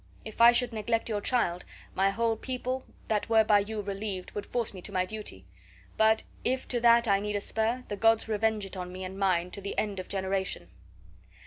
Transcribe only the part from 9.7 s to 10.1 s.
end of